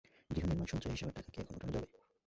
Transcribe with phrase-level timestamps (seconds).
[0.29, 1.87] গৃহ নির্মাণ সঞ্চয়ী হিসাবের টাকা কি এখন উঠানো যাবে?